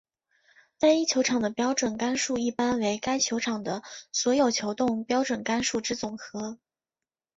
[0.79, 6.57] 单一球场的标准杆数一般为该球场的所有球洞标准杆数之总和。